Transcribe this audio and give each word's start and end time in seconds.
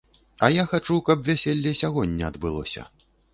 А 0.45 0.47
я 0.53 0.63
хачу, 0.71 0.97
каб 1.09 1.21
вяселле 1.27 1.75
сягоння 1.81 2.23
адбылося. 2.35 2.89